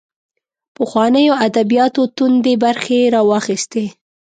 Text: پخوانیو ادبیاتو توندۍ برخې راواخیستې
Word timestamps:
پخوانیو 0.75 1.33
ادبیاتو 1.45 2.01
توندۍ 2.15 2.53
برخې 2.63 2.99
راواخیستې 3.15 3.85